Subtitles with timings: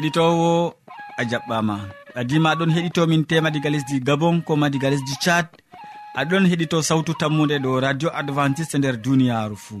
[0.00, 0.74] heɗitowo
[1.20, 1.76] a jaɓɓama.
[2.20, 5.46] Adima aɗon heɗitomin tema diga lesdi gabon ko ma diga lesdi tchad.
[6.20, 9.80] Aɗon heɗito sawtu tammude ɗo radio adventiste nder duniyaru fou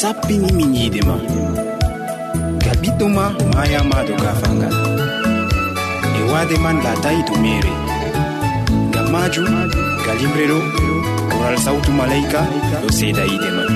[0.00, 0.72] sappini min
[1.08, 1.16] ma.
[2.64, 4.74] Ga ɓiɗɗo ma mayama do gafangal
[6.18, 7.72] e waade man latayi to mere
[8.90, 9.46] ngam majum
[10.04, 10.58] galimre ɗo
[11.30, 12.40] koral sawtu malaika
[12.82, 13.68] ɗo seeda yiide man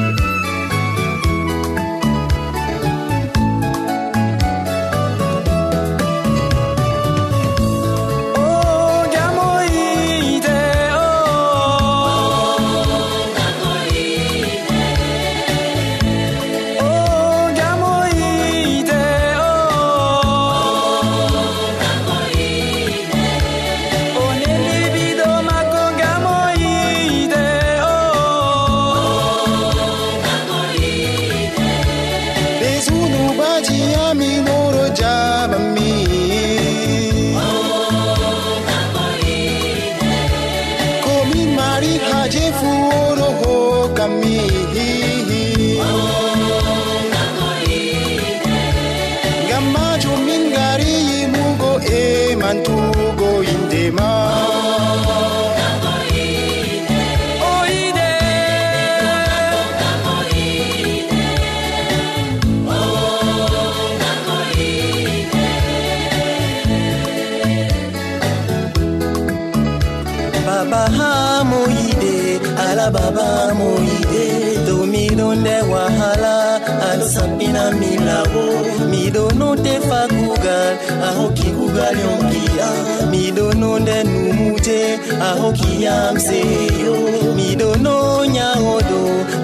[77.80, 78.44] mi laɓo
[78.90, 80.72] miɗono tefa kugal
[81.06, 82.68] a hokki kugal yonkiya
[83.12, 84.80] miɗono nden numuje
[85.28, 86.94] a hokkiyam seyo.
[87.38, 87.96] Miɗono
[88.34, 89.00] nyahodo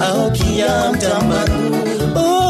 [0.06, 1.64] a hokkiyam tambaku
[2.24, 2.41] oh.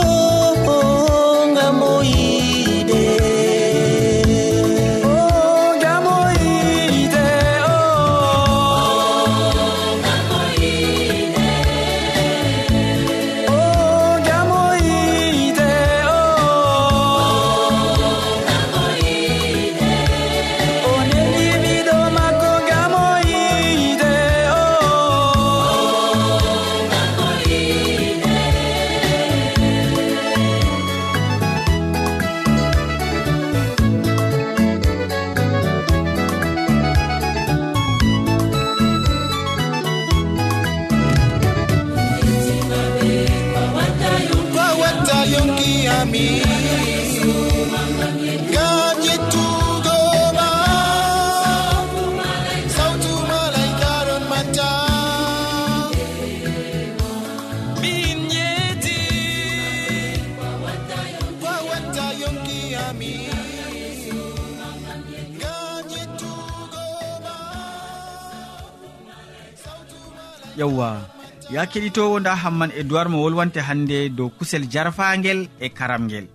[71.63, 76.27] ya keɗitowo nda hamman e duwar mo wolwante hannde dow kusel jarfagel e karamgel.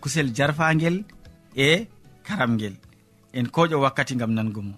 [0.00, 1.04] Kusel jarfagel
[1.54, 1.86] e
[2.26, 2.74] karamgel.
[3.32, 4.74] En koƴo wakkati gam nango mo.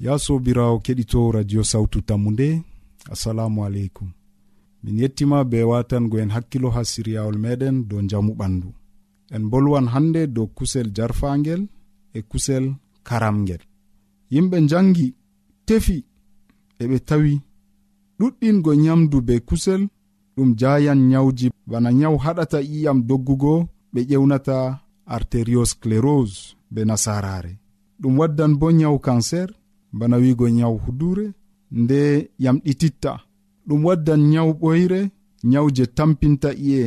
[0.00, 2.62] Ya sobirawo keɗito radio sawtu tammu nde
[3.12, 4.08] assalamu aleykum.
[4.82, 8.72] Min yettima be watango en hakkilo ha siryawol meɗen dow jamu ɓandu.
[9.30, 11.68] En bolwan hannde dow kusel jarfagel
[12.14, 13.60] e kusel karamgel.
[14.32, 15.14] Yimɓe jangi
[15.66, 16.04] tefi
[16.80, 17.40] eɓe tawi
[18.18, 19.82] ɗuɗɗingo nyamdu be kusel
[20.36, 21.46] ɗum jayan nyawji.
[21.70, 23.54] Bana nyawu haɗata iyam doggugo
[23.92, 24.56] ɓe ƴewnata
[25.14, 26.38] arteriosclérose
[26.72, 27.52] be nasarare.
[28.00, 29.48] Ɗum waddan bo nyawu kancer
[29.98, 31.26] bana wigo nyawu hudure
[31.80, 32.00] nde
[32.44, 33.12] yamɗititta
[33.66, 35.00] ɗum waddan nyawu ɓoyre
[35.50, 36.82] nyawu je tampinta iye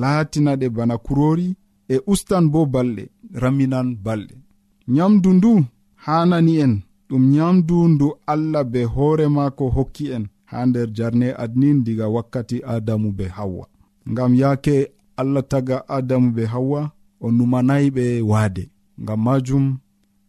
[0.00, 1.48] laatinaɗe bana kurori
[1.88, 3.04] e ustan bo balɗe
[3.42, 4.34] raminan balɗe.
[4.94, 5.52] Nyamdu ndu
[6.04, 6.74] hanani en
[7.08, 10.24] ɗum nyamdu ndu allah be hoore maako hokki en.
[10.50, 13.66] ha nder jarne adnin diga wakkati adamu be hawwa
[14.10, 14.76] ngam yaake
[15.20, 16.82] allah taga adamu be hawwa
[17.20, 18.64] o numanayi ɓe waade.
[19.02, 19.64] Ngam majum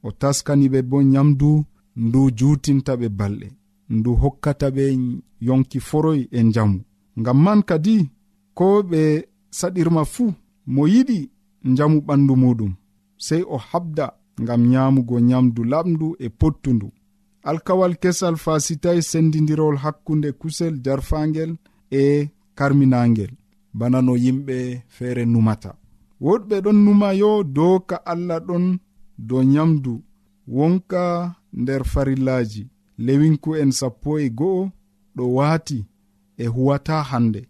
[0.03, 1.50] o taskani ɓe bo nyamdu
[2.03, 3.47] ndu jutinta ɓe balɗe
[3.95, 4.83] ndu hokkata ɓe
[5.47, 6.79] yonki foroy e njamu.
[7.19, 7.95] Ngam man kadi
[8.57, 9.01] ko ɓe
[9.57, 10.29] saɗirma fuu
[10.74, 11.19] mo yiɗi
[11.71, 12.74] njamu ɓandu muɗum
[13.25, 14.06] sey o habda
[14.41, 16.88] ngam nyamugo nyamdu laɓndu e pottundu.
[17.43, 21.55] alkawal kesal fasitay sendidirowol hakkunde kusel jarfangel
[21.91, 23.31] e karminagel
[23.73, 24.57] bana no yimɓe
[24.95, 25.71] feere numata.
[26.21, 28.65] Woɗɓe ɗon numa yo dow ka allah ɗon
[29.17, 29.93] dow nyamdu.
[30.47, 32.63] Wonka nder farillaji.
[33.05, 34.71] Lewinku en sappo e go'o
[35.15, 35.79] ɗo waati
[36.38, 37.41] e huwata hande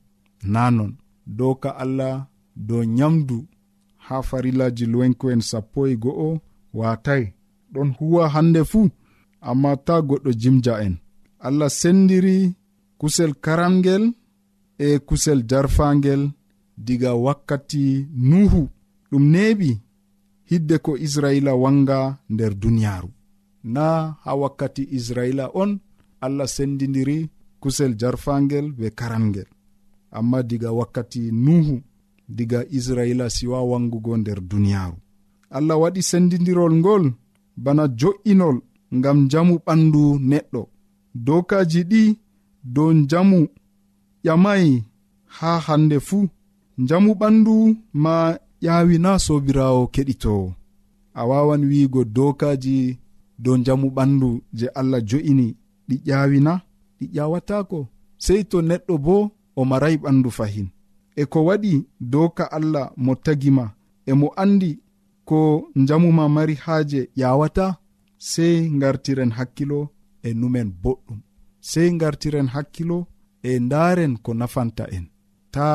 [0.54, 0.92] nanon
[1.38, 3.38] dow ka allah dow nyamdu.
[4.06, 6.40] Ha farillaji lewinku'en sappo e go'o
[6.74, 7.34] watai
[7.74, 8.90] ɗon huwa hande fuu.
[9.50, 10.96] amma ta goɗɗo jimja en.
[11.48, 12.38] Allah sendiri
[13.00, 14.04] kusel karamgel
[14.86, 16.22] e kusel jarfangel
[16.86, 17.84] diga wakkati
[18.30, 18.62] nuhu.
[19.12, 19.72] Ɗum neɓi
[20.52, 23.10] hidde ko israila wanga nder duniyaru
[23.64, 25.80] na ha wakkati israila on
[26.22, 27.30] allah sendidiri
[27.62, 29.48] kusel jarfangel be karamgel
[30.12, 31.82] amma diga wakkati nuhu
[32.30, 34.98] diga israila siwa wangugo nder duniyaru
[35.50, 37.14] allah waɗi sendidirol ngol
[37.58, 38.58] bana jo'inol.
[38.98, 40.62] ngam jamu ɓandu neɗɗo.
[41.26, 42.02] Dokaji ɗi
[42.74, 43.40] dow jamu
[44.26, 44.84] ƴamayi
[45.38, 46.28] haa hande fuu
[46.88, 47.54] jamu ɓandu
[48.04, 48.14] ma
[48.64, 50.48] ƴawina sobirawo keɗitowo
[51.14, 52.76] a wawan wiigo dokaji
[53.44, 55.48] dow jamu ɓandu je allah jo'ini.
[55.88, 56.54] Ɗi ƴawina
[57.00, 57.80] ɗi ƴawatako
[58.24, 59.16] sei to neɗɗo bo
[59.56, 60.68] o marayi ɓandu fahin.
[61.16, 61.74] E ko waɗi
[62.12, 63.66] doka allah mo tagima.
[64.06, 64.72] E mo andi
[65.26, 65.40] ko
[65.88, 67.66] jamuma mari haaje ƴawata
[68.30, 69.80] sey gartiren hakkilo
[70.28, 71.20] e numen boɗɗum.
[71.70, 72.98] Sey gartiren hakkilo
[73.50, 75.06] e ndaaren ko nafanta en.
[75.54, 75.68] Ta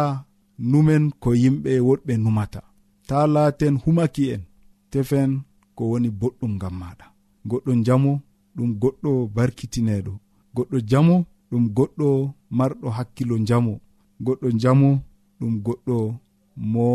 [0.71, 2.61] numen ko yimɓe woɗɓe numata.
[3.09, 4.43] Ta laaten humaki en.
[4.91, 5.31] Tefen
[5.77, 7.07] ko woni boɗɗum ngam maɗa
[7.51, 8.13] goɗɗo jamo
[8.57, 10.13] ɗum goɗɗo barkitineɗo
[10.57, 11.17] goɗɗo jamo
[11.51, 12.09] ɗum goɗɗo
[12.59, 13.73] marɗo hakkilo jamo
[14.27, 14.89] goɗɗo jamo
[15.39, 15.97] ɗum goɗɗo
[16.73, 16.87] mo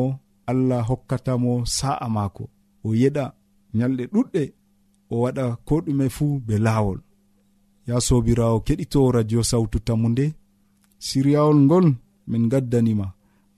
[0.49, 2.43] allah hokkatamo sa'a maako.
[2.85, 3.25] O yeɗa
[3.77, 4.43] nyalɗe ɗuɗɗe
[5.13, 6.99] o waɗa ko ɗume fuu be laawol.
[7.87, 10.25] Ya sobirawo keɗito radio sawtu tammu nde
[11.05, 11.87] siryawol ngol
[12.29, 13.07] min gaddanima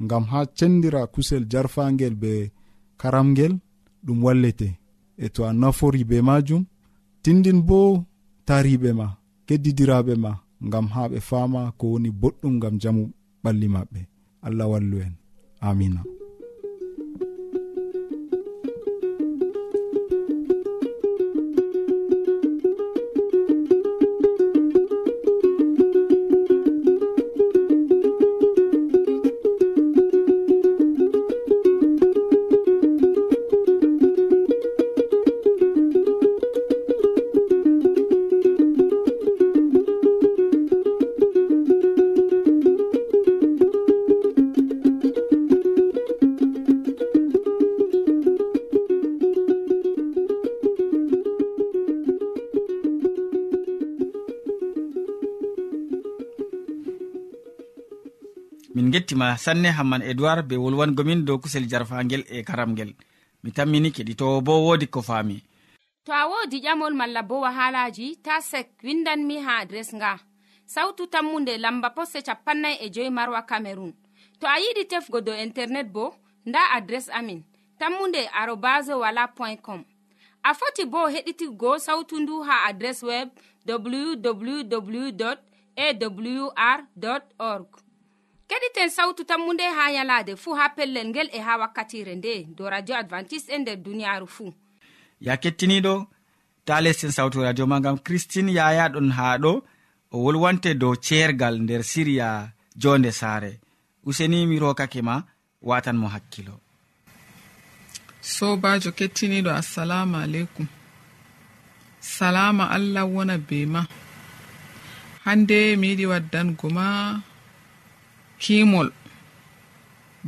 [0.03, 2.31] ngam ha cendira kusel jarfangel be
[2.99, 3.53] karamgel
[4.05, 4.69] ɗum wallete.
[5.17, 6.63] E to a nafori be majum
[7.23, 7.79] tindin bo
[8.47, 9.07] tariɓe ma
[9.47, 10.31] keddidiraɓe ma
[10.67, 13.03] ngam ha ɓe fama ko woni boɗɗum ngam jamu
[13.43, 14.01] ɓalli maɓɓe.
[14.47, 15.13] Allah wallu en.
[15.67, 16.01] Amina
[59.37, 62.93] sanne hamman edoird be wolwangomin dow kusel jarfagel e karamgel.
[63.43, 65.41] Mi tammini keɗitowo bo wodi ko faami.
[66.05, 70.19] To a wodi ƴamol malla bo wahalaji ta sek windanmi ha adres nga.
[70.65, 73.93] Sautu tammunde lamba posse capannay e joyi marwa camerun
[74.39, 77.43] to a yiɗi tefgo dow internet bo nda adres amin
[77.79, 79.83] tammunde arobas wala point com.
[80.43, 83.29] A foti bo heɗitigo sautu ndu ha adres web
[83.67, 85.37] www
[85.75, 86.83] awr
[87.39, 87.82] org.
[88.49, 92.95] keɗiten sawtu tammunde ha yalaade fuu ha pellel ngel e ha wakkatire nde do radio
[92.95, 94.53] advantice'e e nder duniyaaru fuu
[95.21, 95.93] ya kettiniɗo
[96.65, 99.53] ta lesten sawtu radio ma gam christine yaya ɗon ha ɗo
[100.13, 102.29] o wolwante dow ceergal nder siriya
[102.81, 103.51] jonde saare.
[104.05, 105.15] Useni mi rokake ma
[105.61, 106.55] watan mo hakkilo.
[108.21, 110.67] Sobajo kettiniɗo assalamu aleykum.
[111.99, 113.81] Salama allah wona be ma.
[115.25, 116.85] Hande mi yiɗi waddango ma
[118.43, 118.89] kimol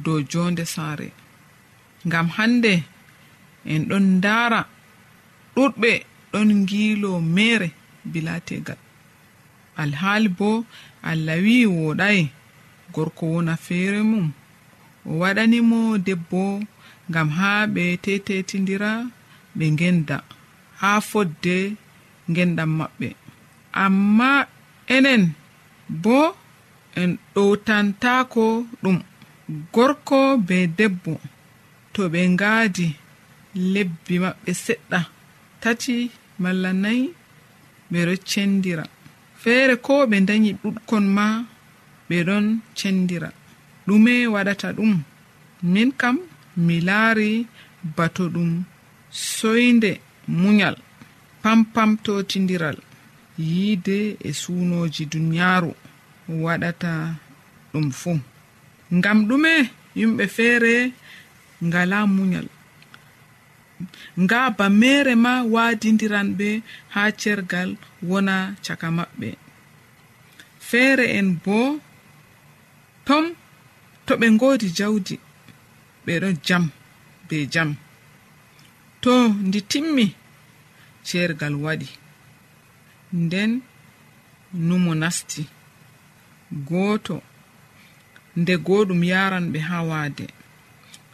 [0.03, 1.07] dow jonde saare.
[2.07, 2.74] Ngam hande
[3.72, 4.62] en ɗon ndara
[5.55, 5.91] ɗuɗɓe
[6.31, 7.69] ɗon ngiilo mere
[8.12, 8.79] bilategal
[9.81, 10.50] alhaali bo
[11.10, 12.19] allah wi woɗai
[12.93, 14.27] gorko wona feere mum
[15.10, 16.41] o waɗanimo debbo
[17.10, 18.91] ngam haa ɓe tetetidira
[19.57, 20.17] ɓe ngenda
[20.81, 21.57] haa fodde
[22.31, 23.07] ngenɗam maɓɓe.
[23.84, 24.29] Amma
[24.95, 25.24] enen
[26.03, 26.17] bo
[27.02, 28.46] en ɗowtantako
[28.84, 28.98] ɗum
[29.74, 31.14] gorko be debbo
[31.94, 32.88] to ɓe ngaadi
[33.74, 35.00] lebbi maɓɓe seɗɗa
[35.62, 35.96] tati
[36.42, 37.04] malla nayi
[37.92, 38.84] ɓe ɓeɗo cendira.
[39.42, 41.25] Feere ko ɓe dañi ɗuɗkon ma
[42.10, 42.46] ɓe ɗon
[42.78, 43.30] cendira.
[43.88, 44.94] Ɗume waɗata ɗum
[45.74, 46.18] min kam
[46.66, 47.30] mi laari
[47.98, 48.52] bato ɗum
[49.12, 49.92] soyde
[50.28, 50.75] munyal
[51.42, 52.78] pampamtotindiral
[53.38, 53.98] yiide
[54.28, 55.72] e suunoji duniyaaru.
[56.27, 56.91] waɗata
[57.72, 58.20] ɗum fuu
[58.98, 59.53] ngam ɗume
[59.98, 60.74] yimɓe feere
[61.67, 62.48] ngala munyal
[64.24, 66.50] nga ba mere ma waadidiran ɓe
[66.94, 67.70] ha cergal
[68.10, 69.29] wona caka maɓɓe.
[70.70, 71.58] Feere en bo
[73.08, 73.25] tom
[74.05, 75.15] to ɓe ngoodi jawdi
[76.05, 76.63] ɓeɗo jam
[77.27, 77.70] be jam.
[79.03, 79.13] To
[79.48, 80.05] ndi timmi
[81.08, 81.88] cergal waɗi.
[83.24, 83.51] Nden
[84.67, 85.41] numo nasti.
[86.52, 87.22] gooto
[88.40, 90.25] nde gooɗum yaran ɓe haa waade.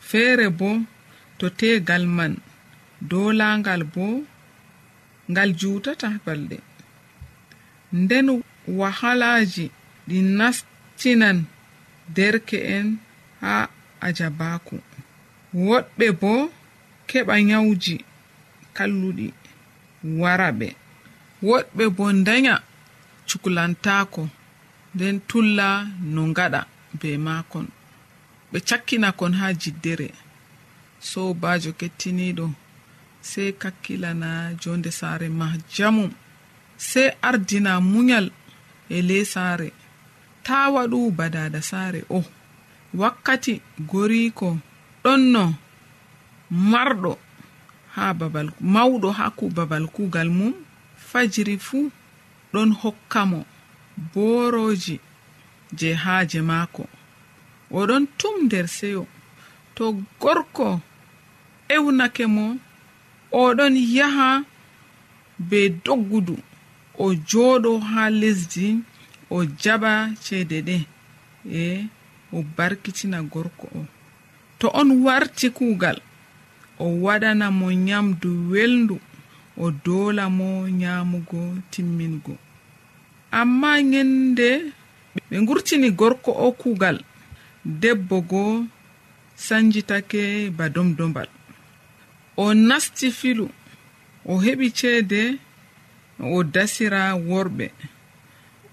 [0.10, 0.70] Feere bo
[1.38, 2.34] to teegal man
[3.10, 4.06] doolaangal bo
[5.32, 6.58] ngal juutata balɗe.
[7.94, 8.28] Nden
[8.80, 9.66] wahalaaji
[10.08, 11.38] ɗi nastinan
[12.16, 12.88] derke'en
[13.42, 13.68] haa
[14.08, 14.76] ajabaaku.
[15.66, 16.32] Woɗɓe bo
[17.10, 17.96] keɓa nyawji
[18.76, 19.28] kalluɗi
[20.22, 20.68] wara ɓe
[21.48, 22.56] woɗɓe bo danya
[23.28, 24.22] cukulantaako.
[24.96, 25.68] nden tulla
[26.14, 26.62] no gaɗa
[27.00, 27.68] be makon
[28.52, 30.10] ɓe cakkina kon ha jiddere.
[31.10, 32.46] Sobajo kettiniɗo
[33.30, 34.30] sey kakkilana
[34.62, 36.12] jonde saare ma jamum
[36.90, 38.28] sey ardina munyal
[38.90, 39.70] e le saare.
[40.46, 42.20] Ta waɗu badada saare o
[43.02, 43.54] wakkati
[43.90, 44.50] goriko
[45.04, 45.44] ɗonno
[46.72, 47.12] marɗo
[47.96, 50.54] ha babal mawɗo ha ku babal kugal mum
[51.10, 51.92] fajiri fuu
[52.54, 53.40] ɗon hokkamo
[54.14, 55.00] boroji
[55.78, 56.84] je haaje maako.
[57.72, 59.08] Oɗon tum nder seyo.
[59.76, 59.84] To
[60.20, 60.82] gorko
[61.70, 62.58] ewnake mo
[63.32, 64.44] oɗon yaha
[65.50, 66.36] be doggudu.
[67.04, 68.68] O jooɗo ha lesdi
[69.30, 69.92] o jaɓa
[70.24, 70.78] ceede ɗe.
[71.64, 71.88] E
[72.34, 73.86] o barkitina gorko o.
[74.60, 75.98] To on warti kuugal
[76.80, 79.00] o waɗana mo nyamdu welndu
[79.58, 82.38] o doola mo nyamugo timmingo.
[83.32, 84.74] amma nyende
[85.30, 86.98] ɓe gurtini gorko o kuugal
[87.82, 88.66] debbo go
[89.36, 91.28] sanjitake ba domdombal.
[92.38, 93.46] O nasti filu
[94.26, 95.22] o heɓi ceede
[96.20, 97.66] o dasira worɓe.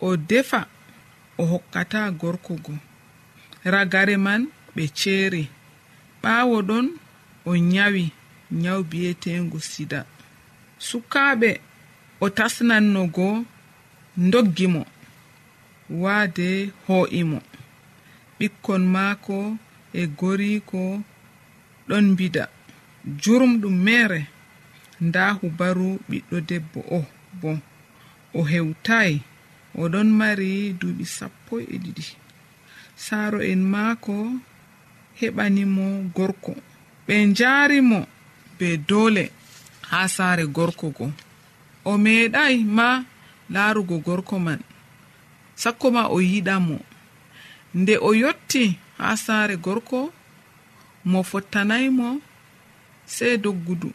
[0.01, 0.61] O defa
[1.39, 2.75] o hokkata gorko go.
[3.65, 4.43] Ragare man
[4.75, 5.45] ɓe ceeri.
[6.23, 6.87] Ɓaawo ɗon
[7.45, 8.05] o nyawi
[8.63, 10.01] nyaw bi'eteengu sida.
[10.79, 11.51] Sukaaɓe
[12.21, 13.45] o tasnanno goo
[14.33, 14.83] doggimo
[16.03, 16.49] waade
[16.87, 17.39] ho'imo
[18.39, 19.39] ɓikkon maako
[20.01, 20.81] e goriko
[21.89, 22.45] ɗon bida
[23.23, 24.21] jurumɗum mere
[25.07, 27.01] nda hubaru ɓiɗɗo debbo o
[27.41, 27.51] bo
[28.39, 29.17] o hewtayi
[29.83, 32.05] oɗon mari duuɓi sappo e ɗiɗi.
[33.05, 34.15] Saaro en maako
[35.21, 36.53] heɓanimo gorko
[37.07, 38.01] ɓe njaarimo
[38.59, 39.25] be doole
[39.91, 41.07] haa saare gorko go.
[41.91, 42.89] O meeɗay ma
[43.51, 44.61] laarugo gorko man.
[45.55, 46.79] Sakko ma o yiɗa mo.
[47.75, 50.13] Nde o yotti haa saare gorko
[51.05, 52.21] mo fottanaymo
[53.07, 53.93] sey doggudu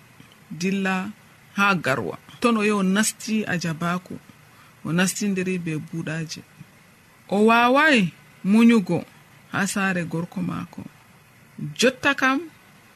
[0.51, 1.09] dilla
[1.57, 2.17] haa garwa.
[2.39, 4.19] Ton o yahi o nasti a ajabaku
[4.85, 6.41] o nastindiri be buuɗaji
[7.29, 8.11] o waaway
[8.43, 9.05] munyugo
[9.51, 10.83] haa saare gorko maako.
[11.79, 12.39] Jotta kam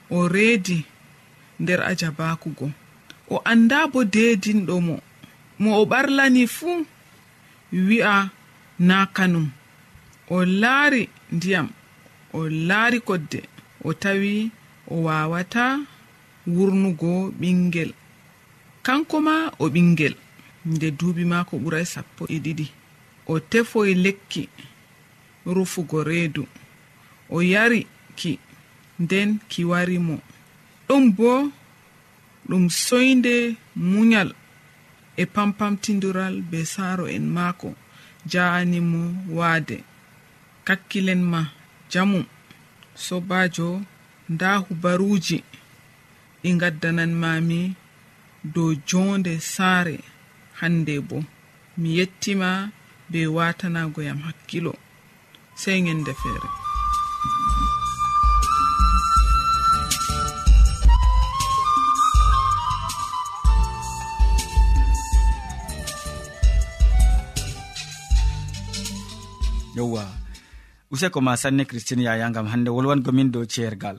[0.09, 0.85] o reedi
[1.59, 2.71] nder ajabakugo
[3.29, 4.97] o annda bo deedinɗo mo.
[5.59, 6.85] mo o ɓarlani fuu
[7.87, 8.29] wi'a
[8.79, 9.49] na kanum
[10.29, 11.69] o laari ndiyam
[12.33, 13.41] o laari kodde.
[13.83, 14.51] O tawi
[14.87, 15.79] o wawata
[16.47, 17.91] wurnugo ɓingel
[18.83, 20.15] kanko ma o ɓingel
[20.65, 22.65] nde duuɓi maako ɓuray sappo e ɗiɗi.
[23.27, 24.49] O tefoy e lekki
[25.45, 26.43] rufugo reedu.
[27.29, 28.39] O yari ki
[28.99, 30.19] nden ki wari mo.
[30.87, 31.51] Ɗum bo
[32.49, 34.29] ɗum soyde munyal
[35.21, 37.69] e pampamtidural be saaro en maako
[38.31, 39.01] ja'animo
[39.37, 39.77] waade.
[40.67, 41.41] Kakkilen ma
[41.91, 42.21] jamu
[43.05, 43.69] sobajo
[44.29, 45.39] nda hubaruji
[46.41, 47.59] ɗi gaddananmami
[48.53, 49.97] dow jonde saare.
[50.59, 51.17] Hande bo
[51.79, 52.49] mi yettima
[53.11, 54.73] be watanagoyam hakkilo.
[55.61, 56.66] Sey gende feere.
[69.77, 70.03] yowa
[70.93, 73.97] useko ma sanne christine yaya gam hande wolwangomin dow ceergal.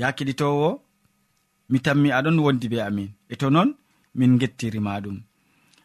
[0.00, 0.68] Ya keɗitowo
[1.70, 3.10] mi tammi aɗon wondi be amin.
[3.32, 3.70] E to noon
[4.18, 5.18] min gettirima ɗum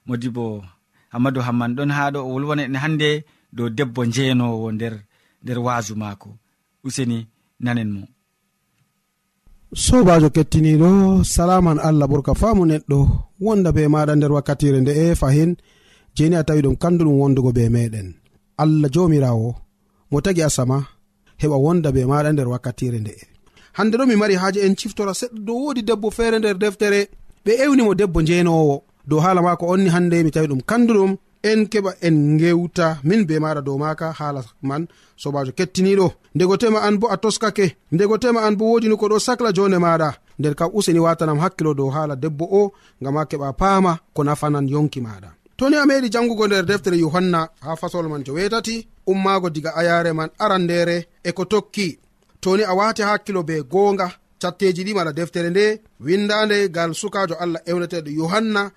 [0.07, 0.45] modibo
[1.13, 3.09] hammadou hamman ɗon ha ɗo o wolwana en hannde
[3.55, 4.93] dow debbo njeenowo nder
[5.43, 6.29] nder waasu maako.
[6.85, 7.17] Useni
[7.63, 8.03] nanen mo.
[9.85, 10.89] Sobajo kettiniɗo
[11.33, 12.97] salaman allah ɓurka faamu neɗɗo
[13.45, 15.51] wonda be maɗa nder wakkatire nde e fahin
[16.15, 18.07] jeni a tawi ɗum kanduɗum wondugo be meɗen
[18.62, 19.50] allah jomirawo
[20.12, 20.77] mo tagi asama
[21.41, 23.24] heɓa wonda be maɗa nder wakkatire nde'e
[23.77, 27.00] hande ɗo mi mari haaji en ciftora seɗɗa dow wodi debbo feere nder deftere
[27.45, 28.75] ɓe ewnimo debbo njenowo
[29.07, 31.12] dow haala mako onni hande mi tawi ɗum kanduɗum
[31.50, 34.83] en keɓa en gewta min be maɗa dow maka haala man.
[35.21, 39.17] Sobajo kettiniɗo ndego tema an bo a toskake ndego tema an bo wodini ko ɗo
[39.25, 40.09] sacla jonde maɗa
[40.39, 42.71] nder kam useni watanam hakkilo dow haala debbo o
[43.01, 47.39] ngam ha keɓa paama ko nafanan yonki maɗa toni a meɗi jangugo nder deftere yohanna
[47.65, 48.75] ha fasol man jo wetati
[49.12, 51.88] ummago diga ayare man arandere e ko tokki.
[52.41, 54.07] Toni a wati hakkilo be gonga
[54.41, 55.65] catteji ɗi mala deftere nde
[56.05, 58.71] windande gal sukajo allah ewneteɗo yohanna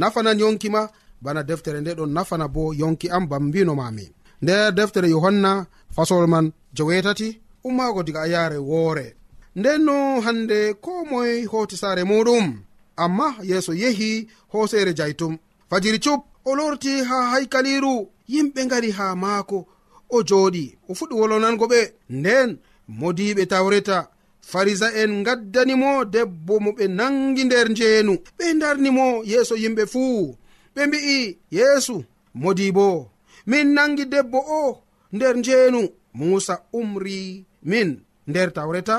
[0.00, 0.82] nafanan yonki ma
[1.22, 4.06] bana deftere nde ɗon nafana bo yonki am bam mbinomami
[4.42, 6.46] nder deftere yohanna fasol man
[6.76, 7.28] jowetati
[7.64, 9.14] ummaago diga a yaare woore.
[9.56, 12.46] Nden no hande ko moye hooti saare muɗum
[12.96, 15.38] amma yeeso yehi hooseere jaytum.
[15.70, 19.66] Fajiri cup o lorti ha haykaliru yimɓe ngari ha maako
[20.10, 20.64] o jooɗi.
[20.88, 21.80] O fuɗɗi wolonango ɓe.
[22.10, 24.08] Nden modiɓe tawreta.
[24.50, 28.12] farisa en gaddanimo debbo mo ɓe nangi nder njeenu.
[28.38, 30.36] Ɓe darnimo yeeso yimɓe fuu.
[30.74, 31.18] Ɓe mbi'i
[31.56, 31.94] yeesu
[32.42, 32.86] modi bo.
[33.50, 34.62] Min nangi debbo o
[35.14, 35.80] nder njeenu.
[36.18, 37.18] Musa umri
[37.70, 37.88] min
[38.30, 38.98] nder tawreta.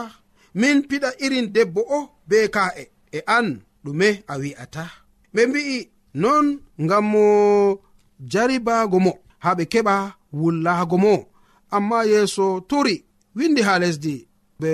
[0.59, 2.83] Min piɗa irin debbo o be ka'e.
[3.11, 3.47] E an
[3.83, 4.85] ɗume a wi'ata.
[5.33, 5.77] Ɓe mbi'i
[6.21, 6.45] non
[6.83, 7.25] ngam mo
[8.31, 9.11] jaribaago mo
[9.43, 9.95] haa ɓe keɓa
[10.39, 11.13] wullaago mo.
[11.75, 12.95] Amma yeeso turi
[13.35, 14.15] windi haa lesdi.
[14.61, 14.71] Ɓe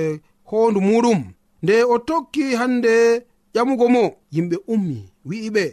[0.51, 1.21] hondu muɗum.
[1.63, 2.93] Nde o tokki hande
[3.55, 5.63] ƴamugo mo yimɓe ummi wi'iɓe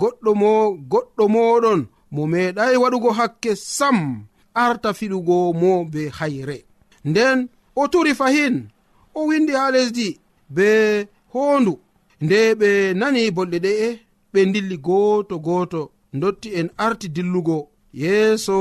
[0.00, 0.50] goɗɗo mo
[0.90, 1.80] goɗɗo moɗon
[2.14, 3.98] mo meeɗay waɗugo hakke sam
[4.54, 6.58] arta fiɗugo mo be hayre.
[7.08, 7.38] Nden
[7.80, 8.56] o turi fahin
[9.14, 10.08] o windi ha lesdi
[10.56, 10.68] be
[11.32, 11.72] hondu
[12.24, 12.68] nde ɓe
[13.00, 13.88] nani bolɗe ɗe'e
[14.32, 15.80] ɓe dilli goto goto
[16.20, 17.58] dotti en arti dillugo.
[18.02, 18.56] Yeeso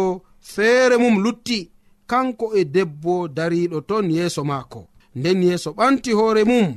[0.53, 1.59] feere mum lutti
[2.07, 4.79] kanko e debbo dariɗo ton yeeso maako.
[5.15, 6.67] nden yeeso ɓanti hoore mum.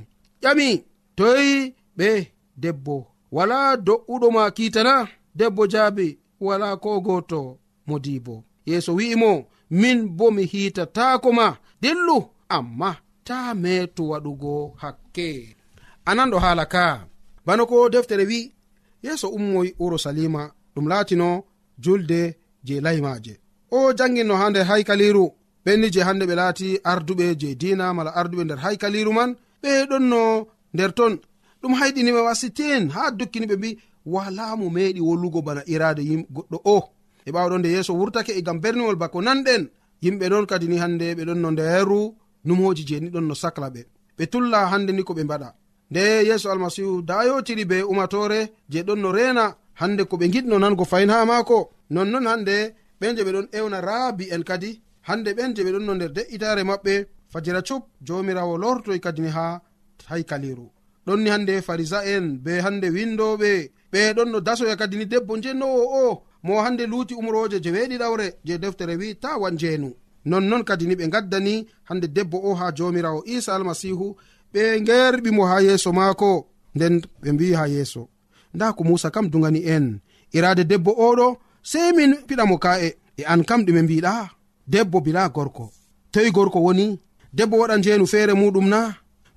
[0.42, 0.68] Ƴami
[1.18, 1.52] toyi
[1.98, 2.08] ɓe
[2.62, 2.96] debbo.
[3.36, 4.94] Wala do'uɗo ma kiitana
[5.38, 6.06] debbo jaabi.
[6.46, 7.40] Wala ko gooto
[7.88, 8.34] modibo
[8.68, 9.30] yeeso wi'imo
[9.80, 11.46] min bo mi hiitatako ma.
[11.82, 12.16] Dillu
[12.56, 12.90] amma
[13.26, 15.28] ta meetu waɗugo hakke.
[16.10, 16.84] Anan ɗo haala ka
[17.46, 18.40] bana ko deftere wi
[19.04, 20.42] yeeso ummoy urusalima
[20.74, 21.28] ɗum laatino
[21.78, 22.20] julde
[22.66, 23.34] je laymaje
[23.70, 25.26] o janginno ha nder haykaliru
[25.68, 29.30] ɓenni je hande ɓe laati arduɓe je dina mala arduɓe nder haykaliru man
[29.62, 30.20] ɓe ɗonno
[30.74, 31.14] nder ton.
[31.60, 33.70] Ɗum hayɗiniɓe wasitin ha dukkini ɓe mbi
[34.14, 36.76] wala mo meeɗi wollugo bana irade yim goɗɗo o.
[37.26, 39.62] E ɓawɗo nde yeeso wurtake e gam berniwol bako nanɗen.
[40.04, 42.00] Yimɓe ɗon kadi ni hande ɓe ɗon no nderu
[42.46, 43.80] numoji je ni ɗon no sacla ɓe
[44.16, 45.48] ɓe tulla hande ni ko ɓe mbaɗa.
[45.90, 48.40] Nde yeeso almasihu dayotiri be umatore
[48.72, 49.44] je ɗon no rena
[49.80, 51.58] hande ko ɓe giɗno nango fayin ha maako
[51.94, 52.56] nonnon hande
[53.00, 54.70] ɓen je ɓe ɗon ewna raabi en kadi
[55.08, 56.94] hande ɓen je ɓe ɗon no nder de'itare maɓɓe
[57.32, 59.60] fajira cup jomirawo lortoy kadini ha
[60.10, 60.66] haykaliru.
[61.06, 63.50] Ɗonni hande farisa en be hande windoɓe
[63.92, 68.26] ɓe ɗon no dasoya kadini debbo njennowo o mo hande luuti umroje je weɗi ɗawre
[68.46, 69.90] je deftere wi ta wan jeenu
[70.24, 71.54] nonnon kadini ɓe gaddani
[71.88, 74.16] hande debbo o ha jomirawo isa almasihu
[74.52, 76.30] ɓe gerɓimo ha yeeso maako
[76.74, 78.08] nden ɓe mbi ha yeeso.
[78.54, 80.00] Nda ko musa kam dugani en.
[80.36, 81.26] Irade debbo oɗo
[81.62, 82.88] sei min piɗamo ka'e.
[83.20, 84.37] E an kam ɗume mbiɗa
[84.68, 85.70] debbo bila gorko.
[86.12, 86.86] Toyi gorko woni
[87.32, 88.80] debbo waɗa njeenu feere muɗum na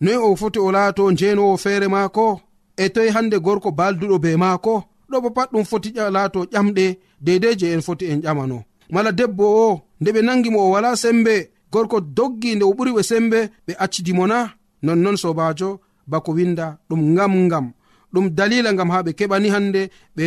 [0.02, 2.42] noyi o foti o laato njeenowo feere maako
[2.78, 4.74] e toyi hande gorko balduɗo be maako
[5.10, 6.86] ɗo bo pat ɗum foti laato ƴamɗe
[7.26, 8.58] deidei je en foti en ƴamano.
[8.94, 11.34] Mala debbo o nde ɓe nangimo o wala sembe
[11.72, 14.38] gorko doggi nde o ɓuri ɓe sembe ɓe accidimo na
[14.84, 15.70] nonnon sobajo
[16.12, 17.66] bako winda ɗum ngam ngam.
[18.14, 19.82] Ɗum dalila ngam ha ɓe keɓani hande
[20.18, 20.26] ɓe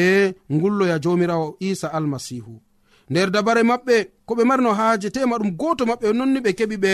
[0.53, 2.55] ngulloya jomirawo isa almasihu
[3.11, 6.93] nder dabare maɓɓe ko ɓe marno haaje tema ɗum goto maɓɓe nonni ɓe keɓi ɓe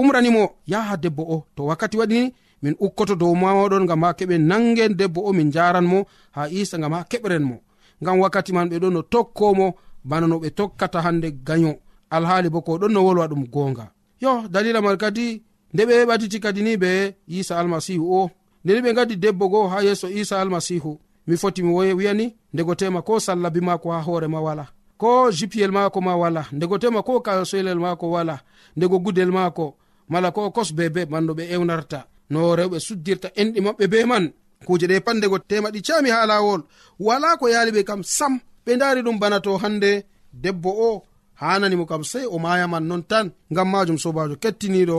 [0.00, 1.44] umranimo yaha debbo o.
[1.56, 5.98] To wakkati waɗini min ukkoto dow mamoɗon gam ha keɓe nangen debbo o min jaranmo
[6.36, 7.56] ha isa gam ha keɓren mo
[8.04, 11.72] gam wakkati man ɓe ɗon no tokkomo bana no ɓe tokkata hande gayo
[12.10, 13.86] alhaali bo ko ɗon no wolwa ɗum gonga
[14.20, 15.42] yo dalila man kadi
[15.74, 16.90] nde ɓe heɓatiti kadi ni be
[17.28, 18.30] isa almasihu o.
[18.64, 20.98] Ndeni ɓe gadi debbo goo ha yeeso isa almasihu.
[21.26, 24.66] Mi foti mi wiyani ndego tema ko sallabi mako ha hoorema wala.
[25.00, 28.36] ko jipiyel maako ma wala ndego tema ko kasoylel maako wala
[28.76, 29.66] ndego gudel maako
[30.08, 32.00] mala ko kos bebe manno ɓe ewnarta.
[32.30, 34.24] No rewɓe suddirta enɗi maɓɓe be man.
[34.66, 36.60] Kuje ɗe pat ndego tema ɗi cami ha lawol
[37.06, 38.34] wala ko yali ɓe kam sam
[38.66, 39.90] ɓe dari ɗum bana to hande
[40.32, 41.02] debbo o
[41.40, 44.98] hananimo kam sei o mayaman non tan ngam majum sobajo kettiniɗo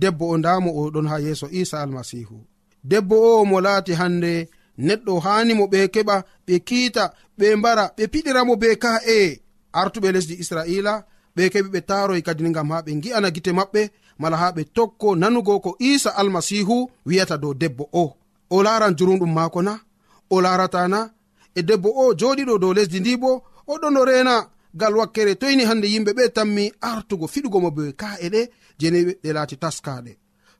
[0.00, 2.36] debbo o ndamo oɗon ha yeeso isa almasihu
[2.90, 4.32] debbo o mo laati hande
[4.78, 9.40] neɗɗo hanimo ɓe keɓa ɓe kiita ɓe mbara ɓe piɗiramo be ka'e.
[9.72, 11.04] Artuɓe lesdi israila
[11.36, 14.64] ɓe keɓi ɓe taroy kadi ni gam ha ɓe gi'ana gite maɓɓe mala ha ɓe
[14.76, 18.04] tokko nanugo ko isa almasihu wiyata dow debbo o.
[18.50, 19.80] O laran jurumɗum maako na
[20.30, 21.10] o laratana
[21.54, 24.34] e debbo o joɗiɗo dow lesdi ndi bo oɗon no rena
[24.74, 29.56] gal wakkere toyni hande yimɓe ɓe tammi artugo fiɗugomo be ka'e ɗe jeni ɗe laati
[29.56, 30.12] taskaɗe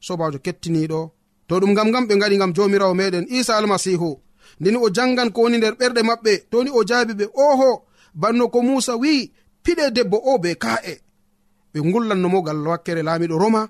[0.06, 1.00] sobajo kettiniɗo
[1.48, 4.10] to ɗum gam gam ɓe gaɗi gam jomirawo meɗen isa almasihu.
[4.60, 7.70] Ndeni o jangan ko woni nder ɓerɗe maɓɓe toni o jaabi ɓe oho
[8.14, 9.32] banno ko musa wi'i
[9.64, 10.94] piɗe debbo o be ka'e.
[11.72, 13.62] Ɓe gullannomo gal wakkere laamiɗo roma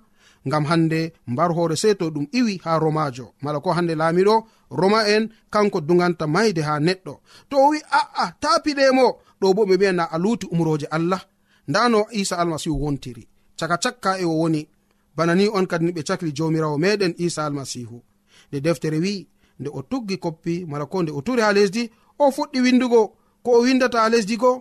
[0.46, 4.34] ngam hande mbar hoore sey to ɗum iwi ha romajo mala ko hande laamiɗo
[4.70, 7.12] roma en kanko duganta mayde ha neɗɗo.
[7.48, 9.06] To o wi a'a ta piɗemo
[9.40, 11.22] ɗo bo ɓe mbiyana a luuti umroje allah.
[11.68, 13.24] Nda no isa almasihu wontiri.
[13.58, 14.68] Caka cakka e o woni.
[15.16, 18.02] bana ni on kadi ni ɓe cakli jomirawo meɗen isa almasihu.
[18.48, 19.26] Nde deftere wi'i
[19.60, 23.02] nde o tuggi koppi mala ko nde o turi ha lesdi o fuɗɗi windugo.
[23.44, 24.52] Ko o windata ha lesdi go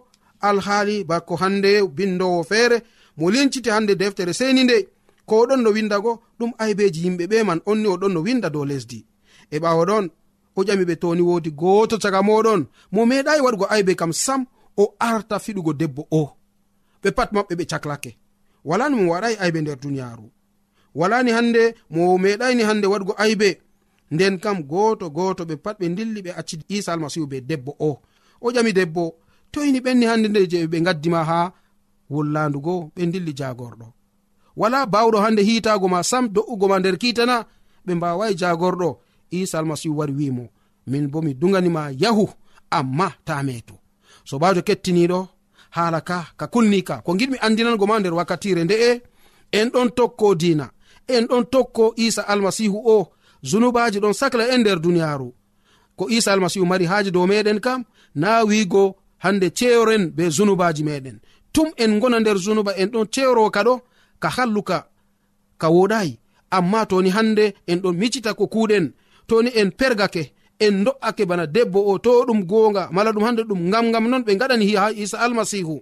[0.41, 2.77] alhaali bako hande bindowo feere
[3.17, 4.87] mo linciti hande deftere seni nde.
[5.25, 9.05] Ko oɗon no windago ɗum aybeji yimɓe ɓe man onni oɗon no winda dow lesdi.
[9.51, 10.05] E ɓawo ɗon
[10.55, 12.61] o ƴami ɓe toni wodi goto caga moɗon
[12.91, 14.45] mo meeɗayi waɗugo aybe kam sam
[14.77, 16.29] o arta fiɗugo debbo o.
[17.03, 18.17] Ɓe pat maɓɓe ɓe caklake
[18.65, 20.29] walani mo waɗayi aybe nder duniyaru
[20.95, 23.49] walani hande mo meɗayni hande waɗugo aybe.
[24.11, 27.91] Nden kam goto goto ɓe pat ɓe dilli ɓe acci isa almasihu be debbo o.
[28.41, 29.03] O ƴami debbo
[29.51, 31.39] toyni ɓenni hande nde je ɓe gaddima ha
[32.13, 33.87] wullandugo ɓe dilli jagorɗo
[34.61, 37.35] wala bawɗo hande hitago ma sam do'ugo ma nder kitana
[37.85, 38.89] ɓe mbawai jagorɗo
[39.31, 40.45] isa almasihu wari wimo
[40.87, 42.25] min bo mi duganima yahu
[42.77, 43.75] amma ta meto
[44.29, 45.19] sobajo kettiniɗo
[45.75, 48.89] haala ka ka kulnika ko giɗmi andinango ma nder wakkatire nde'e
[49.57, 50.65] en ɗon tokko dina
[51.07, 53.07] en ɗon tokko isa almasihu o
[53.43, 55.33] zunubaji ɗon sacla en nder duniyaru
[55.95, 57.83] ko isa almasihu mari haaji dow meɗen kam
[58.15, 61.17] na wiigo hande ceyoren be zunubaji meɗen.
[61.53, 63.73] Tum en gona nder zunuba en ɗon ceyro kaɗo
[64.19, 64.77] ka halluka
[65.61, 66.19] ka woɗayi
[66.51, 68.85] amma toni hande en ɗon micita ko kuɗen
[69.27, 70.23] toni en pergake
[70.59, 74.23] en do'ake bana debbo o to ɗum gonga mala ɗum hande ɗum ngam ngam non
[74.25, 75.81] ɓe gaɗani ha isa almasihu.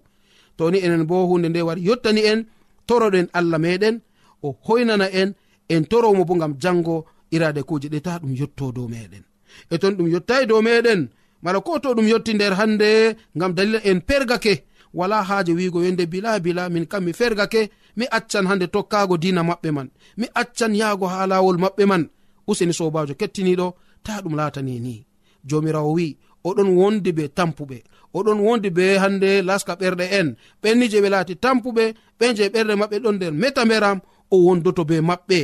[0.58, 2.40] Toni enen bo hunde nde wari yottani en
[2.88, 3.96] toroɗen allah meɗen
[4.44, 5.34] o hoynana en
[5.70, 9.24] en toromo bo gam jango irade kuje ɗe ta ɗum yotto dow meɗen.
[9.70, 11.10] E ton ɗum yettai dow meɗen
[11.44, 12.90] mala ko to ɗum yotti nder hande
[13.36, 14.54] gam dalila en pergake
[14.94, 17.62] wala haaje wiigo yonde bila bila min kam mi fergake
[17.98, 22.04] mi accan hande tokkago dina maɓɓe man mi accan yaago ha lawol maɓɓe man
[22.48, 23.68] useni sobajo kettiniɗo
[24.04, 25.06] ta ɗum latani ni.
[25.50, 27.78] Jomirawo wi oɗon wondi be tampuɓe
[28.18, 30.28] oɗon wondi be hande laska ɓerɗe en
[30.62, 31.84] ɓenni je ɓe laati tampuɓe
[32.20, 34.00] ɓen je ɓerɗe maɓɓe ɗon nder meta mberam
[34.32, 35.40] o wondoto be maɓɓe.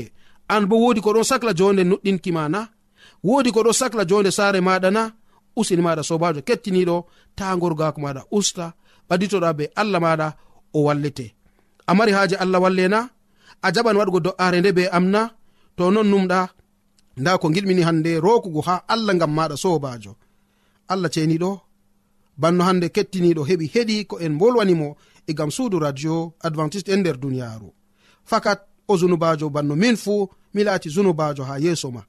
[0.54, 2.60] An bo wodi ko ɗon sahla jonde nuɗɗinkima na
[3.28, 5.04] wodi ko ɗon sahla jonde saare maɗa na
[5.60, 6.96] usini maɗa sobajo kettiniɗo
[7.38, 8.66] ta gorgako maɗa usta
[9.10, 10.28] ɓaditoɗa be allah maɗa
[10.74, 11.26] o wallete.
[11.90, 13.00] A mari haaji allah wallena
[13.62, 15.22] a jaɓan waɗugo do'are nde be am na
[15.76, 16.40] to non numɗa
[17.18, 20.16] nda ko giɗmini hande rokugo ha allah gam maɗa sobajo
[20.88, 21.52] allah ceniɗo
[22.38, 24.96] banno hande kettiniɗo heɓi heɗi ko en bolwanimo
[25.28, 27.70] e gam suudu radio adventiste en nder duniyaru
[28.30, 29.76] fakat o zunubajo banno.
[29.76, 32.02] Min fuu mi laati zunubajo ha yeeso ma.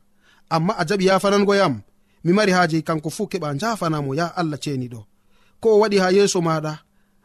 [0.50, 1.82] Amma a jaɓi yafanango yam
[2.24, 5.00] mi mari haaji kanko fuu keɓa jafanamo ya allah ceniɗo
[5.60, 6.72] ko o waɗi ha yeeso maɗa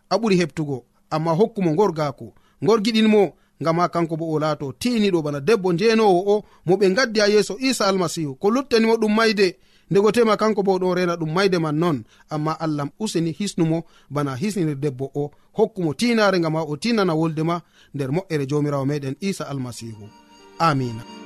[0.10, 0.78] a ɓuri heɓtugo
[1.10, 2.34] amma hokkumo gorgako
[2.66, 3.22] gorgiɗinmo
[3.62, 7.28] ngam ha kanko bo o laato tiniɗo bana debbo njenowo o mo ɓe gaddi ha
[7.28, 9.58] yeeso isa almasihu ko luttanimo ɗum mayde
[9.94, 11.98] ndego tema kanko bo ɗon rena ɗum mayde man non
[12.30, 17.44] amma allah useni hisnumo bana hisnir debbo o hokkumo tinare gam ha o tinana wolde
[17.44, 17.62] ma
[17.94, 20.06] nder moƴƴere jomirawo meɗen isa almasihu.
[20.60, 21.23] Amina.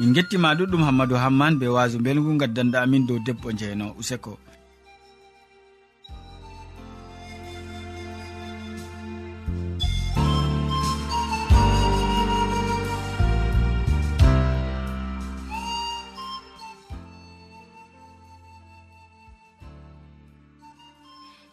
[0.00, 4.32] min gettima ɗuɗɗum hammadou hamman be waso belgu gaddanɗa amin dow debbo jeyno useko.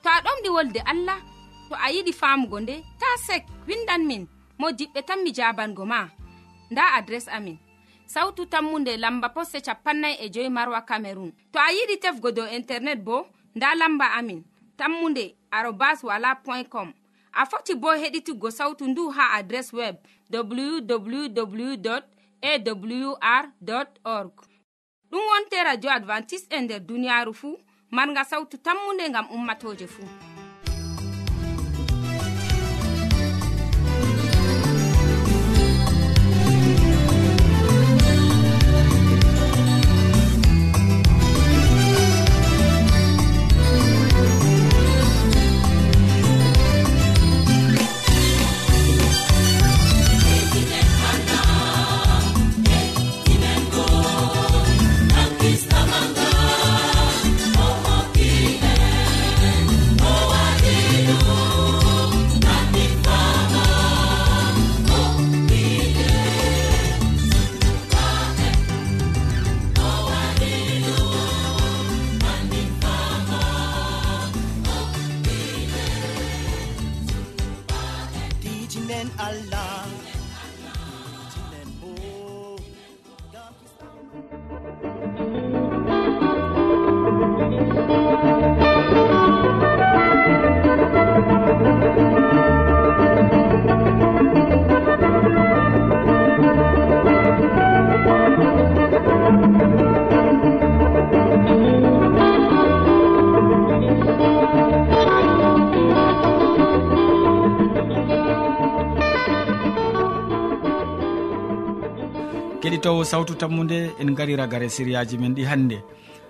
[0.04, 1.18] To a ɗomɗi wolde allah
[1.70, 4.24] to a yiɗi famugo nde ta sek windan min
[4.60, 6.00] mo diɓɓe tan mi jabango ma
[6.72, 7.58] nda adres amin.
[8.06, 13.00] sawtu tammunde lamba posse capannay e joyi marwa camerun to a yiɗi tefgo dow internet
[13.04, 14.44] bo nda lamba amin.
[14.78, 16.94] Tammunde arobas wala point com.
[17.34, 19.96] A foti bo heɗituggo sawtu ndu ha adres web
[20.32, 22.02] www
[22.41, 23.46] awr
[24.04, 24.32] org.
[25.12, 27.58] Ɗum wonte radio advantice'e e nder duniyaaru fuu
[27.91, 30.35] marga sawtu tammunde ngam ummatoje fuu
[78.96, 79.95] enen allah.
[112.86, 115.78] keɗitowo sawtu tammude en gari ragare siriyaji men ɗi hannde.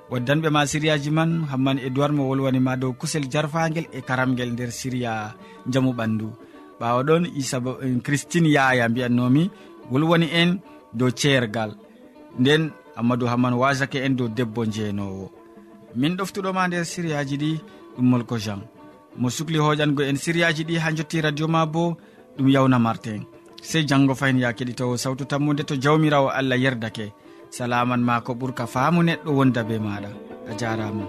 [0.10, 5.36] Waddanɓe ma siriyaji man hamman edoird mo wolwanima dow kusel jarfagel e karamgel nder siriya
[5.68, 6.28] jaamu ɓandu.
[6.80, 9.52] Ɓawa ɗon isaba eh, christine yaya mbiyannomi
[9.92, 10.60] wolwani en
[10.94, 11.72] dow ceergal.
[12.40, 15.32] Nden amadou hamman wasake en dow debbo jeenowo
[15.96, 17.52] min ɗoftuɗoma nder siriyaji ɗi
[17.98, 18.62] ɗum molko jean.
[19.18, 21.98] Mo sukli hoƴango en siriyaji ɗi ha jotti radio ma bo
[22.38, 23.26] ɗum yawna martin
[23.62, 27.14] sey janngo fayin ya keɗitowo sawtu tammude to jawmirawo allah yerdake.
[27.50, 30.10] Salaman ma ko ɓurka faamu neɗɗo wonda be maɗa
[30.50, 31.06] a jarama